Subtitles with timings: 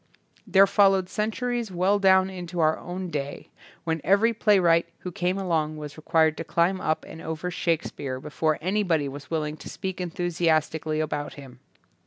[0.47, 3.49] There followed centuries well down into our own day,
[3.83, 8.19] when every play wright who came along was required to climb up and over Shakespeare
[8.19, 11.59] be fore anybody was willing to speak en thusiastically about him.